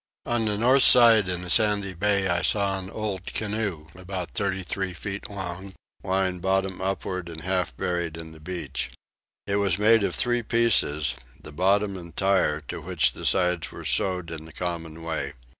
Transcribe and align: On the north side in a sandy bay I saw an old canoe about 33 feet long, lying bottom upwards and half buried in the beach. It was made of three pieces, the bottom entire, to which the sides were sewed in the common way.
On 0.25 0.45
the 0.45 0.57
north 0.57 0.81
side 0.81 1.27
in 1.29 1.43
a 1.45 1.49
sandy 1.51 1.93
bay 1.93 2.27
I 2.27 2.41
saw 2.41 2.79
an 2.79 2.89
old 2.89 3.23
canoe 3.35 3.85
about 3.93 4.31
33 4.31 4.95
feet 4.95 5.29
long, 5.29 5.75
lying 6.03 6.39
bottom 6.39 6.81
upwards 6.81 7.29
and 7.31 7.41
half 7.41 7.77
buried 7.77 8.17
in 8.17 8.31
the 8.31 8.39
beach. 8.39 8.89
It 9.45 9.57
was 9.57 9.77
made 9.77 10.01
of 10.01 10.15
three 10.15 10.41
pieces, 10.41 11.15
the 11.39 11.51
bottom 11.51 11.95
entire, 11.97 12.61
to 12.61 12.81
which 12.81 13.13
the 13.13 13.27
sides 13.27 13.71
were 13.71 13.85
sewed 13.85 14.31
in 14.31 14.45
the 14.45 14.53
common 14.53 15.03
way. 15.03 15.33